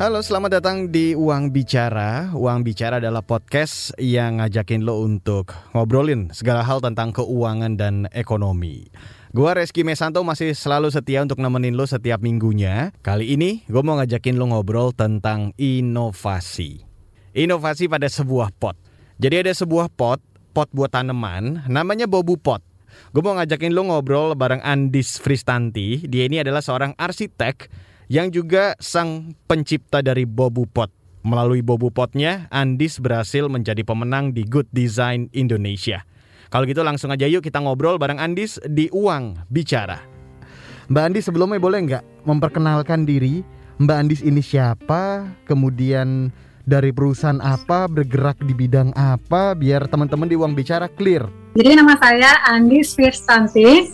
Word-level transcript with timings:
Halo, 0.00 0.24
selamat 0.24 0.64
datang 0.64 0.88
di 0.88 1.12
Uang 1.12 1.52
Bicara. 1.52 2.32
Uang 2.32 2.64
Bicara 2.64 3.04
adalah 3.04 3.20
podcast 3.20 3.92
yang 4.00 4.40
ngajakin 4.40 4.80
lo 4.80 5.04
untuk 5.04 5.52
ngobrolin 5.76 6.32
segala 6.32 6.64
hal 6.64 6.80
tentang 6.80 7.12
keuangan 7.12 7.76
dan 7.76 8.08
ekonomi. 8.16 8.88
Gua 9.36 9.52
Reski 9.52 9.84
Mesanto 9.84 10.24
masih 10.24 10.56
selalu 10.56 10.88
setia 10.88 11.20
untuk 11.20 11.36
nemenin 11.36 11.76
lo 11.76 11.84
setiap 11.84 12.24
minggunya. 12.24 12.96
Kali 13.04 13.36
ini 13.36 13.60
gue 13.68 13.82
mau 13.84 14.00
ngajakin 14.00 14.40
lo 14.40 14.48
ngobrol 14.48 14.96
tentang 14.96 15.52
inovasi. 15.60 16.80
Inovasi 17.36 17.84
pada 17.84 18.08
sebuah 18.08 18.56
pot. 18.56 18.80
Jadi 19.20 19.44
ada 19.44 19.52
sebuah 19.52 19.92
pot, 19.92 20.24
pot 20.56 20.72
buat 20.72 20.96
tanaman, 20.96 21.68
namanya 21.68 22.08
bobu 22.08 22.40
pot. 22.40 22.64
Gue 23.12 23.20
mau 23.20 23.36
ngajakin 23.36 23.76
lo 23.76 23.84
ngobrol 23.84 24.32
bareng 24.32 24.64
Andis 24.64 25.20
Fristanti. 25.20 26.08
Dia 26.08 26.24
ini 26.24 26.40
adalah 26.40 26.64
seorang 26.64 26.96
arsitek 26.96 27.89
yang 28.10 28.34
juga 28.34 28.74
sang 28.82 29.38
pencipta 29.46 30.02
dari 30.02 30.26
Bobu 30.26 30.66
Pot. 30.66 30.90
Melalui 31.22 31.62
Bobu 31.62 31.94
Potnya, 31.94 32.50
Andis 32.50 32.98
berhasil 32.98 33.46
menjadi 33.46 33.86
pemenang 33.86 34.34
di 34.34 34.42
Good 34.42 34.66
Design 34.74 35.30
Indonesia. 35.30 36.02
Kalau 36.50 36.66
gitu 36.66 36.82
langsung 36.82 37.14
aja 37.14 37.30
yuk 37.30 37.46
kita 37.46 37.62
ngobrol 37.62 38.02
bareng 38.02 38.18
Andis 38.18 38.58
di 38.66 38.90
Uang 38.90 39.38
Bicara. 39.46 40.02
Mbak 40.90 41.04
Andis 41.06 41.30
sebelumnya 41.30 41.62
boleh 41.62 41.86
nggak 41.86 42.04
memperkenalkan 42.26 43.06
diri? 43.06 43.46
Mbak 43.78 43.96
Andis 44.02 44.26
ini 44.26 44.42
siapa? 44.42 45.30
Kemudian 45.46 46.34
dari 46.66 46.90
perusahaan 46.90 47.38
apa, 47.38 47.86
bergerak 47.86 48.42
di 48.42 48.50
bidang 48.50 48.90
apa, 48.98 49.54
biar 49.54 49.86
teman-teman 49.86 50.26
di 50.26 50.34
Uang 50.34 50.58
Bicara 50.58 50.90
clear. 50.90 51.30
Jadi 51.54 51.78
nama 51.78 51.94
saya 52.02 52.42
Andis 52.50 52.98
Firstanti, 52.98 53.86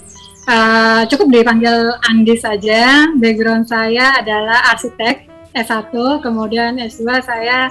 Uh, 0.47 1.03
cukup 1.11 1.27
dipanggil 1.35 1.91
Andi 2.07 2.39
saja. 2.39 3.11
Background 3.19 3.67
saya 3.67 4.23
adalah 4.23 4.71
arsitek 4.71 5.27
S1, 5.59 5.91
kemudian 6.23 6.79
S2 6.79 7.19
saya 7.19 7.67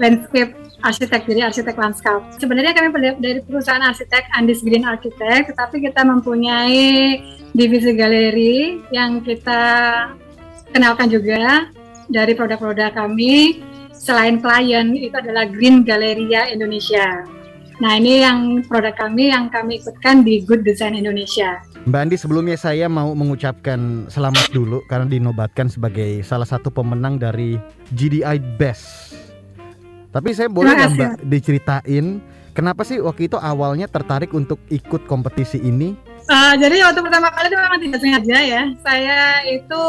landscape 0.00 0.56
arsitek, 0.80 1.28
jadi 1.28 1.52
arsitek 1.52 1.76
lanskap. 1.76 2.24
Sebenarnya 2.40 2.72
kami 2.72 2.88
dari 3.20 3.44
perusahaan 3.44 3.84
arsitek 3.84 4.24
Andis 4.40 4.64
Green 4.64 4.88
Architect, 4.88 5.52
tetapi 5.52 5.84
kita 5.84 6.00
mempunyai 6.00 7.20
divisi 7.52 7.92
galeri 7.92 8.80
yang 8.88 9.20
kita 9.20 9.62
kenalkan 10.72 11.12
juga 11.12 11.68
dari 12.08 12.32
produk-produk 12.32 12.92
kami. 12.96 13.64
Selain 13.92 14.40
klien, 14.40 14.92
itu 14.96 15.12
adalah 15.16 15.48
Green 15.48 15.84
Galleria 15.84 16.48
Indonesia. 16.52 17.24
Nah 17.82 17.98
ini 17.98 18.22
yang 18.22 18.62
produk 18.70 18.94
kami 18.94 19.34
yang 19.34 19.50
kami 19.50 19.82
ikutkan 19.82 20.22
di 20.22 20.46
Good 20.46 20.62
Design 20.62 20.94
Indonesia. 20.94 21.58
Mbak 21.90 22.00
Andi 22.06 22.16
sebelumnya 22.16 22.54
saya 22.54 22.86
mau 22.86 23.10
mengucapkan 23.18 24.06
selamat 24.06 24.54
dulu 24.54 24.78
karena 24.86 25.10
dinobatkan 25.10 25.66
sebagai 25.66 26.22
salah 26.22 26.46
satu 26.46 26.70
pemenang 26.70 27.18
dari 27.18 27.58
GDI 27.90 28.38
Best. 28.54 29.18
Tapi 30.14 30.30
saya 30.30 30.46
boleh 30.46 30.70
nggak 30.70 30.92
Mbak 30.94 31.12
diceritain 31.26 32.22
kenapa 32.54 32.86
sih 32.86 33.02
waktu 33.02 33.26
itu 33.26 33.34
awalnya 33.42 33.90
tertarik 33.90 34.30
untuk 34.30 34.62
ikut 34.70 35.10
kompetisi 35.10 35.58
ini? 35.58 35.98
Uh, 36.24 36.56
jadi 36.56 36.80
waktu 36.88 37.04
pertama 37.04 37.28
kali 37.28 37.52
itu 37.52 37.58
memang 37.58 37.80
tidak 37.82 37.98
sengaja 38.00 38.38
ya. 38.40 38.62
Saya 38.80 39.20
itu 39.44 39.82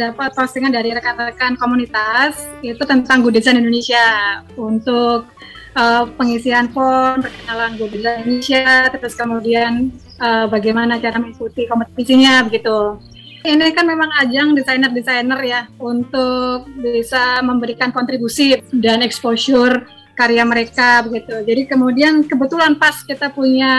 dapat 0.00 0.30
postingan 0.32 0.72
dari 0.72 0.94
rekan-rekan 0.94 1.58
komunitas 1.58 2.48
itu 2.64 2.80
tentang 2.86 3.20
Good 3.20 3.42
Design 3.42 3.60
Indonesia 3.60 4.40
untuk 4.56 5.28
uh, 5.76 6.04
pengisian 6.16 6.70
form, 6.72 7.24
perkenalan 7.24 7.76
Google 7.76 8.22
Indonesia, 8.22 8.88
terus 8.92 9.14
kemudian 9.16 9.92
uh, 10.20 10.46
bagaimana 10.48 11.00
cara 11.00 11.18
mengikuti 11.18 11.68
kompetisinya 11.68 12.44
begitu. 12.46 13.00
Ini 13.42 13.74
kan 13.74 13.90
memang 13.90 14.06
ajang 14.22 14.54
desainer-desainer 14.54 15.40
ya 15.42 15.66
untuk 15.82 16.70
bisa 16.78 17.42
memberikan 17.42 17.90
kontribusi 17.90 18.54
dan 18.70 19.02
exposure 19.02 19.82
karya 20.14 20.46
mereka 20.46 21.02
begitu. 21.02 21.42
Jadi 21.42 21.66
kemudian 21.66 22.22
kebetulan 22.22 22.78
pas 22.78 23.02
kita 23.02 23.34
punya 23.34 23.74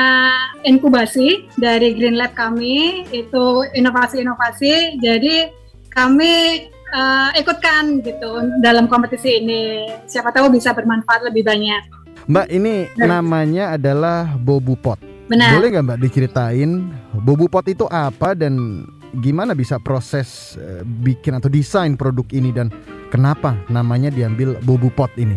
inkubasi 0.67 1.47
dari 1.55 1.95
Green 1.95 2.19
Lab 2.19 2.35
kami 2.35 3.07
itu 3.15 3.63
inovasi-inovasi. 3.71 4.99
Jadi 4.99 5.47
kami 5.93 6.67
uh, 6.93 7.29
ikutkan 7.35 8.05
gitu 8.05 8.61
dalam 8.61 8.85
kompetisi 8.85 9.41
ini. 9.41 9.89
Siapa 10.05 10.29
tahu 10.29 10.53
bisa 10.53 10.71
bermanfaat 10.71 11.27
lebih 11.27 11.43
banyak. 11.43 11.81
Mbak, 12.29 12.47
ini 12.53 12.87
Benar. 12.95 13.19
namanya 13.19 13.65
adalah 13.75 14.31
Bobu 14.39 14.79
Pot. 14.79 15.01
Benar. 15.27 15.59
Boleh 15.59 15.75
nggak 15.75 15.85
Mbak 15.89 15.99
diceritain 15.99 16.71
Bobu 17.25 17.51
Pot 17.51 17.67
itu 17.67 17.83
apa 17.89 18.37
dan 18.37 18.85
gimana 19.19 19.51
bisa 19.51 19.81
proses 19.81 20.55
uh, 20.55 20.85
bikin 21.03 21.35
atau 21.35 21.51
desain 21.51 21.97
produk 21.99 22.25
ini 22.31 22.55
dan 22.55 22.71
kenapa 23.11 23.57
namanya 23.67 24.13
diambil 24.13 24.55
Bobu 24.63 24.87
Pot 24.93 25.11
ini? 25.19 25.35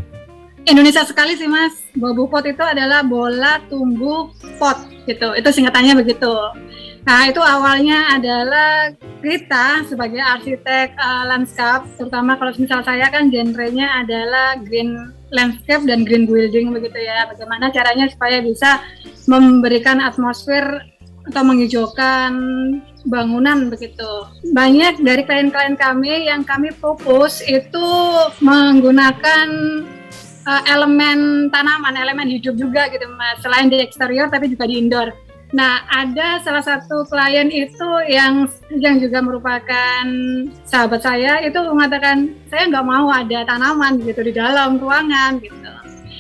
Indonesia 0.67 1.07
sekali 1.07 1.39
sih 1.39 1.47
Mas. 1.47 1.79
Bobu 1.95 2.27
Pot 2.27 2.43
itu 2.47 2.63
adalah 2.63 3.07
bola 3.07 3.63
tumbuh 3.71 4.35
pot 4.59 4.79
gitu. 5.07 5.35
Itu 5.39 5.49
singkatannya 5.55 5.95
begitu. 6.03 6.35
Nah, 7.07 7.31
itu 7.31 7.39
awalnya 7.39 8.19
adalah 8.19 8.91
kita 9.27 9.83
sebagai 9.91 10.23
arsitek 10.23 10.95
uh, 10.95 11.27
landscape, 11.27 11.83
terutama 11.99 12.39
kalau 12.39 12.55
misal 12.55 12.87
saya 12.87 13.11
kan 13.11 13.27
genrenya 13.27 14.07
adalah 14.07 14.55
green 14.63 15.11
landscape 15.35 15.83
dan 15.83 16.07
green 16.07 16.31
building 16.31 16.71
begitu 16.71 16.95
ya. 17.03 17.27
Bagaimana 17.27 17.75
caranya 17.75 18.07
supaya 18.07 18.39
bisa 18.39 18.79
memberikan 19.27 19.99
atmosfer 19.99 20.63
atau 21.27 21.43
menghijaukan 21.43 22.31
bangunan 23.11 23.67
begitu. 23.67 24.31
Banyak 24.55 25.03
dari 25.03 25.27
klien-klien 25.27 25.75
kami 25.75 26.31
yang 26.31 26.47
kami 26.47 26.71
fokus 26.71 27.43
itu 27.43 27.87
menggunakan 28.39 29.49
uh, 30.47 30.63
elemen 30.71 31.51
tanaman, 31.51 31.99
elemen 31.99 32.31
hidup 32.31 32.55
juga 32.55 32.87
gitu 32.95 33.11
mas. 33.19 33.43
Selain 33.43 33.67
di 33.67 33.83
eksterior 33.83 34.31
tapi 34.31 34.55
juga 34.55 34.71
di 34.71 34.79
indoor. 34.79 35.26
Nah, 35.55 35.87
ada 35.87 36.43
salah 36.43 36.65
satu 36.65 37.07
klien 37.07 37.47
itu 37.47 37.91
yang 38.11 38.51
yang 38.83 38.99
juga 38.99 39.23
merupakan 39.23 40.03
sahabat 40.67 41.07
saya 41.07 41.39
itu 41.47 41.55
mengatakan 41.71 42.35
saya 42.51 42.67
nggak 42.67 42.87
mau 42.87 43.07
ada 43.07 43.47
tanaman 43.47 44.03
gitu 44.03 44.27
di 44.27 44.35
dalam 44.35 44.83
ruangan 44.83 45.39
gitu. 45.39 45.55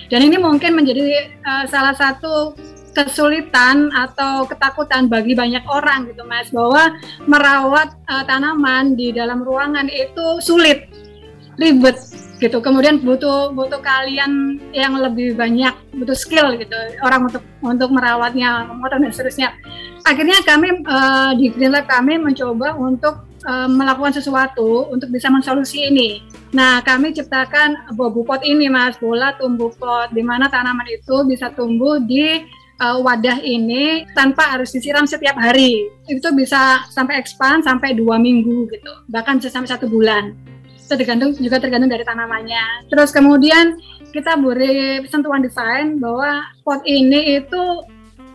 Dan 0.06 0.30
ini 0.30 0.38
mungkin 0.38 0.78
menjadi 0.78 1.34
uh, 1.42 1.66
salah 1.66 1.98
satu 1.98 2.54
kesulitan 2.94 3.92
atau 3.92 4.48
ketakutan 4.48 5.10
bagi 5.10 5.36
banyak 5.36 5.60
orang 5.68 6.08
gitu 6.08 6.24
mas 6.24 6.48
bahwa 6.48 6.96
merawat 7.28 7.92
uh, 8.08 8.24
tanaman 8.24 8.96
di 8.96 9.12
dalam 9.12 9.44
ruangan 9.44 9.84
itu 9.92 10.40
sulit 10.40 10.88
ribet 11.60 11.98
gitu. 12.36 12.60
Kemudian 12.60 13.00
butuh 13.00 13.52
butuh 13.52 13.80
kalian 13.80 14.60
yang 14.72 14.96
lebih 14.96 15.36
banyak 15.36 15.72
butuh 15.96 16.16
skill 16.16 16.56
gitu. 16.60 16.76
Orang 17.00 17.28
untuk 17.28 17.42
untuk 17.64 17.88
merawatnya 17.92 18.68
memotong 18.68 19.08
dan 19.08 19.12
seterusnya. 19.12 19.48
Akhirnya 20.06 20.38
kami 20.44 20.86
uh, 20.86 21.32
di 21.34 21.50
Green 21.50 21.74
kami 21.88 22.20
mencoba 22.20 22.76
untuk 22.78 23.26
uh, 23.48 23.68
melakukan 23.68 24.14
sesuatu 24.14 24.86
untuk 24.92 25.10
bisa 25.10 25.32
mensolusi 25.32 25.88
ini. 25.88 26.22
Nah 26.54 26.84
kami 26.84 27.10
ciptakan 27.16 27.96
bobu 27.96 28.22
pot 28.22 28.44
ini 28.44 28.68
mas. 28.68 29.00
Bola 29.00 29.34
tumbuh 29.34 29.72
pot 29.74 30.12
di 30.12 30.22
mana 30.22 30.46
tanaman 30.46 30.86
itu 30.88 31.26
bisa 31.26 31.50
tumbuh 31.56 31.98
di 31.98 32.44
uh, 32.78 33.00
wadah 33.00 33.40
ini 33.42 34.06
tanpa 34.12 34.54
harus 34.54 34.70
disiram 34.70 35.08
setiap 35.08 35.34
hari. 35.40 35.88
Itu 36.06 36.30
bisa 36.36 36.86
sampai 36.92 37.18
expand 37.18 37.64
sampai 37.64 37.96
dua 37.96 38.20
minggu 38.20 38.68
gitu. 38.70 38.92
Bahkan 39.10 39.40
bisa 39.42 39.50
sampai 39.50 39.72
satu 39.72 39.88
bulan 39.90 40.55
tergantung 40.94 41.34
juga 41.34 41.58
tergantung 41.58 41.90
dari 41.90 42.06
tanamannya. 42.06 42.86
Terus 42.86 43.10
kemudian 43.10 43.74
kita 44.14 44.38
beri 44.38 45.02
sentuhan 45.10 45.42
desain 45.42 45.98
bahwa 45.98 46.46
pot 46.62 46.80
ini 46.86 47.42
itu 47.42 47.62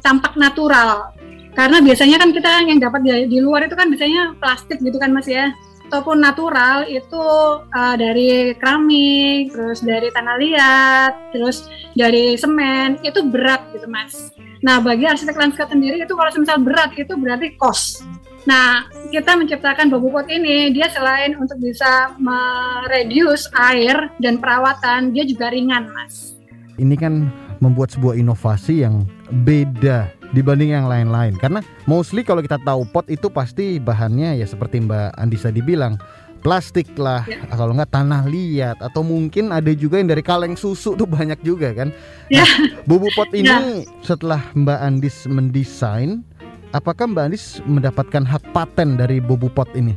tampak 0.03 0.35
natural. 0.35 1.15
Karena 1.51 1.83
biasanya 1.83 2.19
kan 2.19 2.29
kita 2.31 2.49
yang 2.67 2.79
dapat 2.79 3.01
di, 3.03 3.11
di 3.27 3.39
luar 3.39 3.67
itu 3.67 3.75
kan 3.75 3.87
biasanya 3.91 4.35
plastik 4.39 4.79
gitu 4.83 4.99
kan 4.99 5.11
Mas 5.15 5.27
ya. 5.27 5.51
Ataupun 5.91 6.23
natural 6.23 6.87
itu 6.87 7.19
uh, 7.67 7.95
dari 7.99 8.55
keramik, 8.55 9.51
terus 9.51 9.83
dari 9.83 10.07
tanah 10.15 10.39
liat, 10.39 11.13
terus 11.35 11.67
dari 11.91 12.39
semen, 12.39 12.95
itu 13.03 13.19
berat 13.27 13.59
gitu 13.75 13.91
Mas. 13.91 14.31
Nah, 14.63 14.79
bagi 14.79 15.03
arsitek 15.03 15.35
landscape 15.35 15.67
sendiri 15.67 15.99
itu 15.99 16.13
kalau 16.15 16.31
misal 16.31 16.63
berat 16.63 16.95
itu 16.95 17.11
berarti 17.19 17.59
cost 17.59 18.07
Nah, 18.49 18.89
kita 19.13 19.37
menciptakan 19.37 19.93
bobu 19.93 20.09
pot 20.09 20.25
ini, 20.25 20.73
dia 20.73 20.89
selain 20.89 21.37
untuk 21.37 21.61
bisa 21.61 22.15
mereduce 22.17 23.45
air 23.53 24.09
dan 24.17 24.41
perawatan, 24.41 25.13
dia 25.13 25.23
juga 25.29 25.53
ringan, 25.53 25.93
Mas. 25.93 26.33
Ini 26.81 26.97
kan 26.97 27.29
membuat 27.61 27.93
sebuah 27.93 28.17
inovasi 28.17 28.81
yang 28.81 29.05
beda 29.45 30.09
dibanding 30.33 30.73
yang 30.73 30.89
lain-lain. 30.89 31.37
Karena 31.37 31.61
mostly 31.85 32.25
kalau 32.25 32.41
kita 32.41 32.57
tahu 32.65 32.87
pot 32.89 33.05
itu 33.11 33.29
pasti 33.29 33.77
bahannya 33.77 34.41
ya 34.41 34.47
seperti 34.49 34.81
Mbak 34.81 35.21
Andisa 35.21 35.53
dibilang, 35.53 36.01
plastik 36.41 36.89
lah, 36.97 37.21
ya. 37.29 37.45
kalau 37.53 37.77
nggak 37.77 37.93
tanah 37.93 38.25
liat, 38.25 38.81
atau 38.81 39.05
mungkin 39.05 39.53
ada 39.53 39.69
juga 39.77 40.01
yang 40.01 40.09
dari 40.09 40.25
kaleng 40.25 40.57
susu 40.57 40.97
tuh 40.97 41.05
banyak 41.05 41.37
juga 41.45 41.71
kan. 41.77 41.93
Ya. 42.33 42.41
Nah, 42.43 42.81
bubuk 42.89 43.13
pot 43.13 43.29
ini 43.31 43.47
ya. 43.47 43.85
setelah 44.01 44.41
Mbak 44.57 44.79
Andis 44.81 45.29
mendesain, 45.29 46.25
apakah 46.71 47.07
Mbak 47.07 47.23
Andis 47.31 47.59
mendapatkan 47.63 48.23
hak 48.23 48.43
paten 48.55 48.99
dari 48.99 49.19
bobu 49.19 49.47
pot 49.51 49.69
ini? 49.75 49.95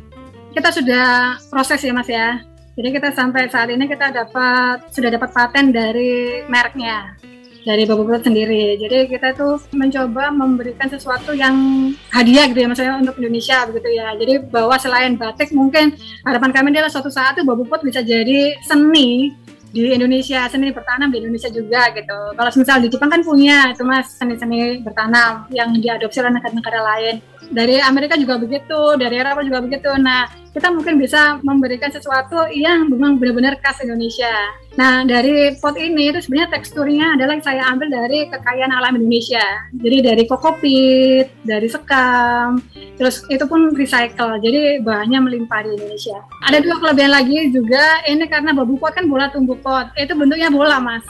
Kita 0.55 0.71
sudah 0.71 1.39
proses 1.51 1.83
ya 1.83 1.93
Mas 1.95 2.11
ya. 2.11 2.43
Jadi 2.75 2.89
kita 2.91 3.15
sampai 3.15 3.47
saat 3.47 3.71
ini 3.71 3.87
kita 3.87 4.11
dapat 4.11 4.91
sudah 4.91 5.11
dapat 5.15 5.31
paten 5.31 5.71
dari 5.71 6.43
mereknya 6.51 7.15
dari 7.65 7.89
Bapak 7.89 8.05
Put 8.05 8.23
sendiri. 8.29 8.77
Jadi 8.77 9.09
kita 9.09 9.33
tuh 9.33 9.57
mencoba 9.73 10.29
memberikan 10.31 10.87
sesuatu 10.87 11.33
yang 11.33 11.57
hadiah 12.13 12.45
gitu 12.53 12.61
ya, 12.61 12.69
maksudnya 12.69 12.95
untuk 13.01 13.17
Indonesia 13.19 13.65
begitu 13.67 13.89
ya. 13.97 14.13
Jadi 14.21 14.35
bahwa 14.53 14.77
selain 14.77 15.17
batik 15.17 15.51
mungkin 15.57 15.97
harapan 16.29 16.51
kami 16.53 16.77
adalah 16.77 16.93
suatu 16.93 17.09
saat 17.09 17.41
tuh 17.41 17.47
Bapak 17.49 17.67
Put 17.67 17.81
bisa 17.89 18.05
jadi 18.05 18.59
seni 18.63 19.33
di 19.75 19.91
Indonesia 19.91 20.47
seni 20.47 20.71
bertanam 20.71 21.11
di 21.11 21.19
Indonesia 21.19 21.51
juga 21.51 21.91
gitu. 21.91 22.19
Kalau 22.39 22.51
misal 22.55 22.79
di 22.79 22.87
Jepang 22.87 23.11
kan 23.11 23.27
punya 23.27 23.75
itu 23.75 23.83
mas 23.83 24.07
seni-seni 24.15 24.79
bertanam 24.87 25.51
yang 25.51 25.75
diadopsi 25.75 26.23
oleh 26.23 26.39
negara-negara 26.39 26.81
lain. 26.95 27.15
Dari 27.51 27.83
Amerika 27.83 28.15
juga 28.15 28.39
begitu, 28.39 28.95
dari 28.95 29.19
Eropa 29.19 29.43
juga 29.43 29.59
begitu. 29.67 29.91
Nah 29.99 30.31
kita 30.55 30.71
mungkin 30.71 31.03
bisa 31.03 31.43
memberikan 31.43 31.91
sesuatu 31.91 32.47
yang 32.55 32.87
memang 32.87 33.19
benar-benar 33.19 33.59
khas 33.59 33.83
Indonesia. 33.83 34.31
Nah, 34.79 35.03
dari 35.03 35.55
pot 35.59 35.75
ini 35.75 36.15
itu 36.15 36.23
sebenarnya 36.23 36.51
teksturnya 36.55 37.07
adalah 37.19 37.39
saya 37.43 37.67
ambil 37.75 37.91
dari 37.91 38.31
kekayaan 38.31 38.71
alam 38.71 38.95
Indonesia. 38.99 39.43
Jadi 39.75 39.99
dari 40.03 40.23
kokopit, 40.31 41.27
dari 41.43 41.67
sekam, 41.67 42.63
terus 42.99 43.27
itu 43.27 43.43
pun 43.51 43.75
recycle. 43.75 44.39
Jadi 44.39 44.83
bahannya 44.83 45.27
melimpah 45.27 45.67
di 45.67 45.75
Indonesia. 45.75 46.23
Ada 46.47 46.63
dua 46.63 46.79
kelebihan 46.79 47.13
lagi 47.15 47.39
juga, 47.51 48.03
ini 48.07 48.27
karena 48.31 48.55
babu 48.55 48.79
pot 48.79 48.95
kan 48.95 49.11
bola 49.11 49.31
tumbuh 49.35 49.59
pot. 49.59 49.91
Itu 49.99 50.15
bentuknya 50.15 50.51
bola, 50.55 50.79
Mas. 50.79 51.07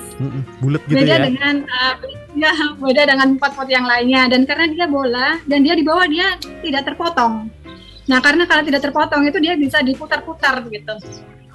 Bulat 0.60 0.80
gitu 0.88 1.04
beda 1.04 1.20
ya. 1.20 1.24
dengan 1.24 1.54
uh, 1.68 1.94
ya, 2.36 2.52
beda 2.80 3.02
dengan 3.12 3.28
pot-pot 3.36 3.68
yang 3.68 3.84
lainnya 3.84 4.28
dan 4.28 4.44
karena 4.48 4.72
dia 4.72 4.86
bola 4.88 5.36
dan 5.48 5.64
dia 5.64 5.76
di 5.76 5.84
bawah 5.84 6.08
dia 6.08 6.36
tidak 6.64 6.88
terpotong. 6.92 7.48
Nah, 8.04 8.20
karena 8.20 8.44
kalau 8.44 8.62
tidak 8.62 8.84
terpotong 8.84 9.24
itu 9.24 9.38
dia 9.40 9.56
bisa 9.56 9.80
diputar-putar 9.80 10.60
gitu. 10.68 10.94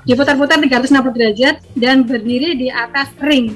Diputar-putar 0.05 0.57
360 0.57 1.13
derajat 1.13 1.55
dan 1.77 2.01
berdiri 2.07 2.57
di 2.57 2.67
atas 2.73 3.13
ring. 3.21 3.53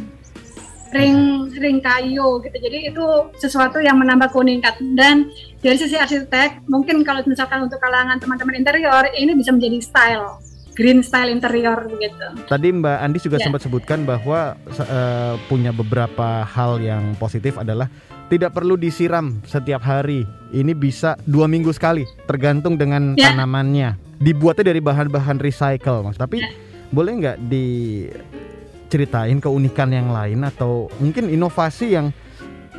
Ring 0.94 1.50
ring 1.57 1.81
kayu 1.81 2.38
gitu. 2.45 2.54
Jadi 2.54 2.94
itu 2.94 3.06
sesuatu 3.42 3.81
yang 3.81 3.98
menambah 3.98 4.30
keunikan 4.30 4.78
dan 4.94 5.25
dari 5.57 5.74
sisi 5.74 5.98
arsitek 5.98 6.69
mungkin 6.69 7.01
kalau 7.01 7.25
misalkan 7.25 7.66
untuk 7.66 7.81
kalangan 7.81 8.22
teman-teman 8.22 8.62
interior 8.62 9.01
ini 9.18 9.34
bisa 9.34 9.50
menjadi 9.50 9.81
style 9.81 10.38
green 10.78 11.01
style 11.01 11.34
interior 11.34 11.81
begitu. 11.89 12.46
Tadi 12.46 12.68
Mbak 12.78 12.98
Andi 13.01 13.19
juga 13.22 13.38
Ya. 13.42 13.46
sempat 13.50 13.62
sebutkan 13.66 14.06
bahwa 14.06 14.54
eh, 14.69 15.34
punya 15.50 15.74
beberapa 15.74 16.46
hal 16.46 16.78
yang 16.78 17.18
positif 17.18 17.57
adalah 17.57 17.89
tidak 18.34 18.50
perlu 18.58 18.74
disiram 18.74 19.38
setiap 19.46 19.86
hari. 19.86 20.26
Ini 20.50 20.74
bisa 20.74 21.14
dua 21.30 21.46
minggu 21.46 21.70
sekali, 21.70 22.02
tergantung 22.26 22.82
dengan 22.82 23.14
Ya. 23.14 23.30
tanamannya. 23.30 23.94
Dibuatnya 24.18 24.74
dari 24.74 24.82
bahan-bahan 24.82 25.38
recycle, 25.38 26.02
mas. 26.02 26.18
Tapi 26.18 26.42
Ya. 26.42 26.50
boleh 26.90 27.14
nggak 27.22 27.38
diceritain 27.46 29.38
keunikan 29.38 29.94
yang 29.94 30.10
lain 30.10 30.42
atau 30.50 30.90
mungkin 30.98 31.30
inovasi 31.30 31.94
yang 31.94 32.10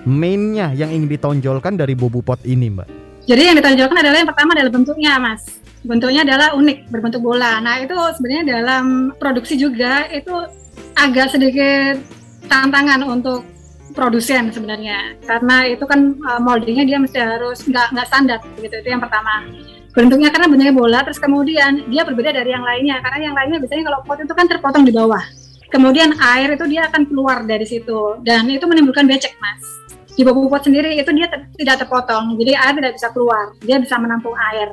mainnya 0.03 0.75
yang 0.75 0.91
ingin 0.91 1.07
ditonjolkan 1.07 1.79
dari 1.79 1.95
bobu 1.95 2.19
pot 2.19 2.43
ini, 2.43 2.75
Mbak? 2.75 2.89
Jadi 3.31 3.43
yang 3.47 3.55
ditonjolkan 3.55 3.97
adalah 4.03 4.19
yang 4.19 4.29
pertama 4.35 4.59
adalah 4.59 4.73
bentuknya, 4.75 5.23
Mas. 5.23 5.63
Bentuknya 5.87 6.27
adalah 6.27 6.59
unik, 6.59 6.91
berbentuk 6.91 7.23
bola. 7.23 7.63
Nah, 7.63 7.79
itu 7.79 7.95
sebenarnya 7.95 8.59
dalam 8.59 9.15
produksi 9.23 9.55
juga 9.55 10.11
itu 10.11 10.35
agak 10.99 11.31
sedikit 11.31 12.03
tantangan 12.51 13.07
untuk 13.07 13.54
produsen 13.95 14.51
sebenarnya. 14.51 15.17
Karena 15.23 15.71
itu 15.71 15.87
kan 15.87 16.19
uh, 16.21 16.41
moldingnya 16.43 16.85
dia 16.85 16.99
mesti 16.99 17.17
harus 17.23 17.63
nggak 17.65 17.95
nggak 17.95 18.07
standar 18.11 18.39
gitu. 18.59 18.75
Itu 18.75 18.89
yang 18.91 19.01
pertama. 19.01 19.47
Bentuknya 19.95 20.35
karena 20.35 20.51
bentuknya 20.51 20.75
bola, 20.75 21.07
terus 21.07 21.23
kemudian 21.23 21.87
dia 21.87 22.03
berbeda 22.03 22.35
dari 22.35 22.51
yang 22.51 22.67
lainnya. 22.67 22.99
Karena 22.99 23.31
yang 23.31 23.35
lainnya 23.39 23.63
biasanya 23.63 23.85
kalau 23.87 23.99
pot 24.03 24.19
itu 24.19 24.35
kan 24.35 24.47
terpotong 24.51 24.83
di 24.83 24.91
bawah. 24.91 25.23
Kemudian 25.71 26.19
air 26.19 26.59
itu 26.59 26.67
dia 26.67 26.91
akan 26.91 27.07
keluar 27.07 27.47
dari 27.47 27.67
situ 27.67 28.19
dan 28.27 28.47
itu 28.51 28.63
menimbulkan 28.67 29.07
becek, 29.07 29.39
Mas 29.39 29.85
di 30.15 30.23
bambu 30.23 30.47
pot 30.47 30.63
sendiri 30.63 30.95
itu 30.95 31.11
dia 31.11 31.27
ter- 31.27 31.51
tidak 31.59 31.77
terpotong, 31.85 32.39
jadi 32.39 32.55
air 32.55 32.75
tidak 32.79 32.93
bisa 32.95 33.09
keluar, 33.11 33.51
dia 33.63 33.77
bisa 33.83 33.99
menampung 33.99 34.35
air. 34.55 34.71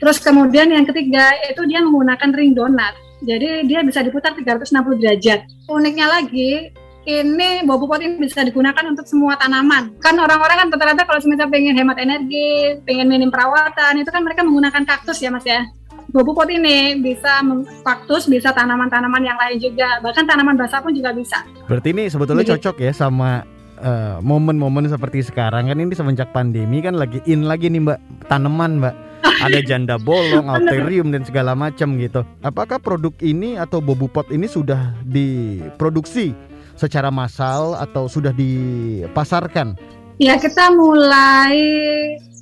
Terus 0.00 0.16
kemudian 0.22 0.70
yang 0.72 0.88
ketiga 0.88 1.28
itu 1.44 1.60
dia 1.68 1.84
menggunakan 1.84 2.28
ring 2.32 2.56
donat, 2.56 2.96
jadi 3.20 3.66
dia 3.68 3.84
bisa 3.84 4.00
diputar 4.00 4.32
360 4.32 5.00
derajat. 5.02 5.44
Uniknya 5.68 6.06
lagi, 6.08 6.72
ini 7.08 7.64
bambu 7.64 7.88
pot 7.88 8.04
ini 8.04 8.20
bisa 8.20 8.44
digunakan 8.44 8.84
untuk 8.84 9.08
semua 9.08 9.32
tanaman. 9.40 9.96
Kan 10.04 10.20
orang-orang 10.20 10.60
kan 10.60 10.68
rata-rata 10.68 11.08
kalau 11.08 11.24
misalnya 11.24 11.48
pengen 11.48 11.72
hemat 11.72 11.96
energi, 11.96 12.76
pengen 12.84 13.08
minim 13.08 13.32
perawatan, 13.32 14.04
itu 14.04 14.12
kan 14.12 14.20
mereka 14.20 14.44
menggunakan 14.44 14.84
kaktus 14.84 15.24
ya 15.24 15.32
mas 15.32 15.48
ya. 15.48 15.64
Bambu 16.12 16.36
pot 16.36 16.52
ini 16.52 17.00
bisa 17.00 17.40
kaktus, 17.80 18.28
bisa 18.28 18.52
tanaman-tanaman 18.52 19.24
yang 19.24 19.40
lain 19.40 19.56
juga, 19.56 20.04
bahkan 20.04 20.28
tanaman 20.28 20.60
basah 20.60 20.84
pun 20.84 20.92
juga 20.92 21.16
bisa. 21.16 21.40
Berarti 21.64 21.96
ini 21.96 22.12
sebetulnya 22.12 22.44
Jadi- 22.44 22.60
cocok 22.60 22.76
ya 22.84 22.92
sama 22.92 23.40
eh, 23.80 24.16
momen-momen 24.20 24.92
seperti 24.92 25.24
sekarang 25.24 25.72
kan 25.72 25.78
ini 25.80 25.96
semenjak 25.96 26.28
pandemi 26.34 26.84
kan 26.84 26.92
lagi 26.92 27.24
in 27.24 27.48
lagi 27.48 27.72
nih 27.72 27.80
Mbak 27.88 27.98
tanaman 28.28 28.84
Mbak. 28.84 28.96
Ada 29.44 29.58
janda 29.66 29.98
bolong, 29.98 30.46
alterium 30.46 31.10
dan 31.10 31.26
segala 31.26 31.54
macam 31.54 31.98
gitu. 31.98 32.22
Apakah 32.38 32.78
produk 32.78 33.10
ini 33.18 33.58
atau 33.58 33.82
bobu 33.82 34.06
pot 34.06 34.30
ini 34.30 34.46
sudah 34.46 34.94
diproduksi 35.02 36.47
secara 36.78 37.10
massal 37.10 37.74
atau 37.74 38.06
sudah 38.06 38.30
dipasarkan? 38.30 39.74
Ya 40.18 40.38
kita 40.38 40.70
mulai 40.74 41.58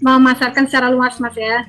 memasarkan 0.01 0.69
secara 0.69 0.93
luas 0.93 1.17
mas 1.21 1.37
ya. 1.37 1.65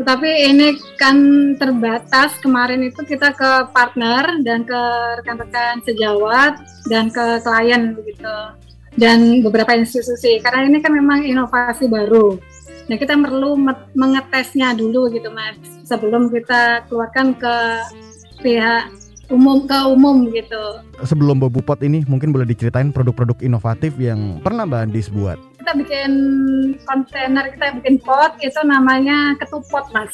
Tetapi 0.00 0.30
ini 0.48 0.76
kan 0.96 1.16
terbatas. 1.60 2.36
Kemarin 2.40 2.80
itu 2.88 3.04
kita 3.04 3.36
ke 3.36 3.68
partner 3.72 4.40
dan 4.40 4.64
ke 4.64 4.80
rekan-rekan 5.20 5.84
sejawat 5.84 6.56
dan 6.88 7.12
ke 7.12 7.40
klien 7.44 7.92
begitu 7.92 8.36
dan 8.96 9.44
beberapa 9.44 9.76
institusi. 9.76 10.40
Karena 10.40 10.68
ini 10.68 10.80
kan 10.80 10.92
memang 10.96 11.24
inovasi 11.24 11.88
baru. 11.88 12.40
Nah 12.88 12.96
kita 12.96 13.14
perlu 13.14 13.56
me- 13.56 13.88
mengetesnya 13.92 14.74
dulu 14.74 15.12
gitu 15.12 15.28
mas 15.30 15.56
sebelum 15.86 16.32
kita 16.32 16.88
keluarkan 16.88 17.36
ke 17.36 17.56
pihak 18.42 18.90
umum 19.32 19.64
ke 19.64 19.78
umum 19.88 20.28
gitu. 20.28 20.62
Sebelum 21.02 21.40
bobu 21.40 21.64
pot 21.64 21.80
ini 21.80 22.04
mungkin 22.04 22.30
boleh 22.30 22.44
diceritain 22.44 22.92
produk-produk 22.92 23.40
inovatif 23.40 23.96
yang 23.96 24.38
pernah 24.44 24.68
Mbak 24.68 24.80
Andis 24.92 25.08
buat. 25.08 25.40
kita 25.62 25.78
bikin 25.78 26.12
kontainer 26.82 27.46
kita 27.54 27.78
bikin 27.78 28.02
pot 28.02 28.34
itu 28.42 28.58
namanya 28.66 29.38
ketupot 29.38 29.86
mas 29.94 30.10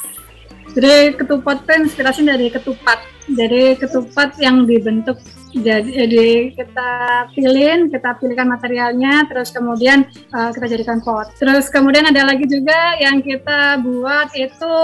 jadi 0.76 1.16
ketupot 1.16 1.64
itu 1.64 1.88
inspirasi 1.88 2.20
dari 2.28 2.52
ketupat 2.52 3.00
jadi 3.32 3.80
ketupat 3.80 4.36
yang 4.36 4.68
dibentuk 4.68 5.16
jadi, 5.56 5.88
jadi 6.04 6.52
kita 6.52 6.90
pilih 7.32 7.88
kita 7.88 8.20
pilihkan 8.20 8.52
materialnya 8.52 9.24
terus 9.32 9.48
kemudian 9.48 10.04
uh, 10.36 10.52
kita 10.52 10.68
jadikan 10.68 11.00
pot 11.00 11.32
terus 11.40 11.72
kemudian 11.72 12.04
ada 12.04 12.28
lagi 12.28 12.44
juga 12.44 13.00
yang 13.00 13.24
kita 13.24 13.80
buat 13.80 14.28
itu 14.36 14.74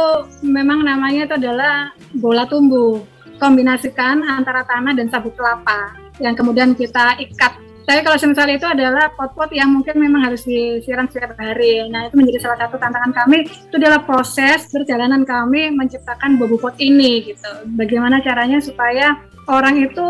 memang 0.41 0.81
namanya 0.81 1.29
itu 1.29 1.35
adalah 1.37 1.93
bola 2.17 2.49
tumbuh 2.49 3.05
kombinasikan 3.45 4.25
antara 4.25 4.65
tanah 4.65 4.97
dan 4.97 5.13
sabut 5.13 5.37
kelapa 5.37 5.93
yang 6.17 6.33
kemudian 6.33 6.73
kita 6.73 7.21
ikat 7.21 7.61
tapi 7.85 8.01
kalau 8.01 8.17
misalnya 8.17 8.57
itu 8.57 8.65
adalah 8.65 9.13
pot-pot 9.13 9.53
yang 9.53 9.69
mungkin 9.69 10.01
memang 10.01 10.25
harus 10.25 10.49
disiram 10.49 11.05
setiap 11.05 11.37
hari. 11.37 11.85
Nah 11.93 12.09
itu 12.09 12.17
menjadi 12.17 12.49
salah 12.49 12.59
satu 12.65 12.81
tantangan 12.81 13.13
kami. 13.13 13.45
Itu 13.45 13.77
adalah 13.77 14.01
proses 14.09 14.73
perjalanan 14.73 15.29
kami 15.29 15.69
menciptakan 15.69 16.41
bobu 16.41 16.57
pot 16.57 16.73
ini 16.81 17.29
gitu. 17.29 17.53
Bagaimana 17.77 18.25
caranya 18.25 18.57
supaya 18.65 19.21
orang 19.53 19.85
itu 19.85 20.07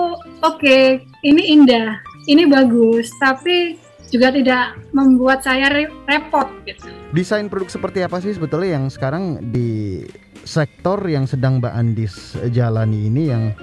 oke, 0.46 0.78
ini 1.26 1.42
indah, 1.50 1.98
ini 2.30 2.46
bagus, 2.46 3.10
tapi 3.18 3.74
juga 4.12 4.28
tidak 4.30 4.78
membuat 4.92 5.40
saya 5.44 5.70
re- 5.72 5.92
repot 6.08 6.48
gitu. 6.68 6.88
Desain 7.14 7.46
produk 7.48 7.70
seperti 7.70 8.04
apa 8.04 8.20
sih 8.20 8.34
sebetulnya 8.34 8.80
yang 8.80 8.86
sekarang 8.90 9.38
di 9.52 10.02
sektor 10.44 11.00
yang 11.08 11.24
sedang 11.24 11.58
Mbak 11.62 11.74
Andis 11.74 12.36
jalani 12.52 13.08
ini 13.08 13.22
yang 13.32 13.56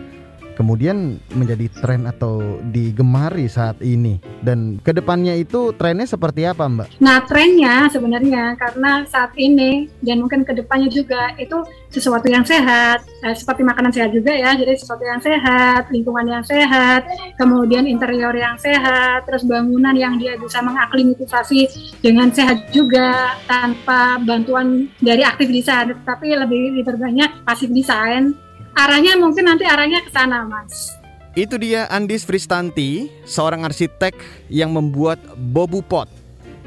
kemudian 0.62 1.18
menjadi 1.34 1.66
tren 1.74 2.06
atau 2.06 2.62
digemari 2.70 3.50
saat 3.50 3.82
ini 3.82 4.22
dan 4.46 4.78
ke 4.78 4.94
depannya 4.94 5.34
itu 5.34 5.74
trennya 5.74 6.06
seperti 6.06 6.46
apa 6.46 6.70
Mbak? 6.70 7.02
Nah, 7.02 7.26
trennya 7.26 7.90
sebenarnya 7.90 8.54
karena 8.62 9.02
saat 9.10 9.34
ini 9.42 9.90
dan 10.06 10.22
mungkin 10.22 10.46
ke 10.46 10.54
depannya 10.54 10.86
juga 10.94 11.34
itu 11.42 11.66
sesuatu 11.90 12.30
yang 12.30 12.46
sehat, 12.46 13.02
eh, 13.26 13.34
seperti 13.34 13.66
makanan 13.66 13.90
sehat 13.90 14.14
juga 14.14 14.38
ya. 14.38 14.54
Jadi 14.54 14.78
sesuatu 14.78 15.02
yang 15.02 15.18
sehat, 15.18 15.90
lingkungan 15.90 16.30
yang 16.30 16.46
sehat, 16.46 17.10
kemudian 17.42 17.90
interior 17.90 18.38
yang 18.38 18.54
sehat, 18.62 19.26
terus 19.26 19.42
bangunan 19.42 19.98
yang 19.98 20.22
dia 20.22 20.38
bisa 20.38 20.62
mengaklimatisasi 20.62 21.66
dengan 22.06 22.30
sehat 22.30 22.70
juga 22.70 23.34
tanpa 23.50 24.22
bantuan 24.22 24.94
dari 25.02 25.26
aktif 25.26 25.50
desain, 25.50 25.98
tapi 26.06 26.38
lebih 26.38 26.78
diperbanyak 26.78 27.42
pasif 27.50 27.74
desain. 27.74 28.38
Arahnya 28.76 29.20
mungkin 29.20 29.52
nanti 29.52 29.68
arahnya 29.68 30.00
ke 30.04 30.12
sana, 30.12 30.48
Mas. 30.48 30.96
Itu 31.32 31.56
dia 31.56 31.88
Andis 31.88 32.28
Fristanti, 32.28 33.08
seorang 33.24 33.64
arsitek 33.64 34.16
yang 34.52 34.76
membuat 34.76 35.20
Bobu 35.40 35.80
Pot. 35.80 36.12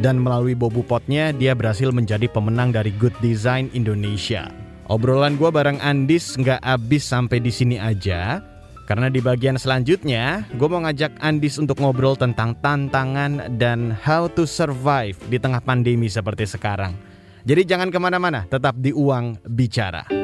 Dan 0.00 0.24
melalui 0.24 0.56
Bobu 0.56 0.82
Potnya 0.82 1.30
dia 1.30 1.52
berhasil 1.52 1.92
menjadi 1.92 2.26
pemenang 2.26 2.74
dari 2.74 2.90
Good 2.96 3.14
Design 3.20 3.70
Indonesia. 3.76 4.48
Obrolan 4.88 5.36
gue 5.36 5.48
bareng 5.48 5.80
Andis 5.80 6.36
nggak 6.36 6.60
habis 6.60 7.04
sampai 7.04 7.40
di 7.40 7.52
sini 7.52 7.76
aja. 7.76 8.40
Karena 8.84 9.08
di 9.08 9.16
bagian 9.24 9.56
selanjutnya, 9.56 10.44
gue 10.60 10.68
mau 10.68 10.84
ngajak 10.84 11.16
Andis 11.24 11.56
untuk 11.56 11.80
ngobrol 11.80 12.20
tentang 12.20 12.52
tantangan 12.60 13.56
dan 13.56 13.96
how 13.96 14.28
to 14.28 14.44
survive 14.44 15.16
di 15.32 15.40
tengah 15.40 15.64
pandemi 15.64 16.08
seperti 16.12 16.44
sekarang. 16.44 16.92
Jadi 17.48 17.64
jangan 17.64 17.88
ke 17.88 17.96
mana-mana, 17.96 18.44
tetap 18.44 18.76
di 18.76 18.92
Uang 18.92 19.40
Bicara. 19.44 20.23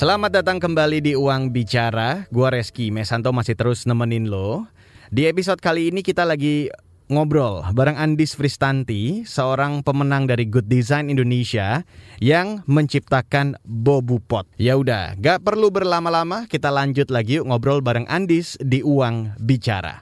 Selamat 0.00 0.32
datang 0.32 0.56
kembali 0.56 1.04
di 1.04 1.12
Uang 1.12 1.52
Bicara. 1.52 2.24
Gua 2.32 2.48
Reski 2.48 2.88
Mesanto 2.88 3.36
masih 3.36 3.52
terus 3.52 3.84
nemenin 3.84 4.32
lo. 4.32 4.64
Di 5.12 5.28
episode 5.28 5.60
kali 5.60 5.92
ini 5.92 6.00
kita 6.00 6.24
lagi 6.24 6.72
ngobrol 7.12 7.60
bareng 7.76 8.00
Andis 8.00 8.32
Fristanti, 8.32 9.28
seorang 9.28 9.84
pemenang 9.84 10.24
dari 10.24 10.48
Good 10.48 10.72
Design 10.72 11.12
Indonesia 11.12 11.84
yang 12.16 12.64
menciptakan 12.64 13.60
Bobu 13.68 14.24
Pot. 14.24 14.48
Ya 14.56 14.80
udah, 14.80 15.20
gak 15.20 15.44
perlu 15.44 15.68
berlama-lama, 15.68 16.48
kita 16.48 16.72
lanjut 16.72 17.12
lagi 17.12 17.36
yuk 17.36 17.52
ngobrol 17.52 17.84
bareng 17.84 18.08
Andis 18.08 18.56
di 18.56 18.80
Uang 18.80 19.36
Bicara. 19.36 20.00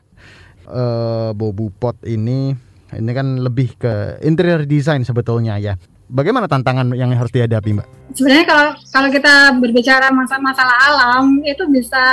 Uh, 0.62 1.34
Bobu 1.34 1.74
Pot 1.74 1.98
ini 2.06 2.54
ini 2.94 3.10
kan 3.10 3.42
lebih 3.42 3.74
ke 3.74 4.22
interior 4.22 4.62
design 4.62 5.02
sebetulnya 5.02 5.58
ya. 5.58 5.74
Bagaimana 6.08 6.48
tantangan 6.48 6.96
yang 6.96 7.12
harus 7.12 7.32
dihadapi, 7.32 7.76
Mbak? 7.76 7.98
sebenarnya 8.16 8.46
kalau 8.48 8.66
kalau 8.90 9.08
kita 9.12 9.34
berbicara 9.60 10.08
masalah 10.10 10.42
masalah 10.42 10.76
alam 10.88 11.38
itu 11.44 11.62
bisa 11.68 12.04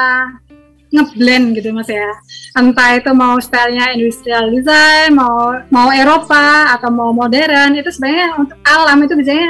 ngeblend 0.93 1.57
gitu 1.57 1.73
mas 1.75 1.89
ya. 1.89 2.07
Entah 2.55 2.95
itu 2.95 3.11
mau 3.11 3.35
stylenya 3.41 3.95
industrial 3.97 4.53
design 4.53 5.15
mau 5.15 5.59
mau 5.73 5.89
Eropa 5.91 6.71
atau 6.77 6.93
mau 6.93 7.11
modern 7.11 7.75
itu 7.75 7.89
sebenarnya 7.91 8.37
untuk 8.39 8.57
alam 8.63 9.01
itu 9.03 9.13
biasanya 9.17 9.49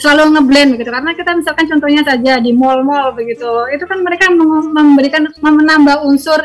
selalu 0.00 0.24
ngeblend 0.34 0.70
gitu. 0.80 0.90
Karena 0.90 1.12
kita 1.14 1.30
misalkan 1.36 1.66
contohnya 1.68 2.02
saja 2.02 2.32
di 2.42 2.50
mall-mall 2.56 3.14
begitu 3.14 3.68
itu 3.70 3.84
kan 3.86 4.02
mereka 4.02 4.32
memberikan 4.32 5.28
menambah 5.38 6.02
unsur 6.08 6.42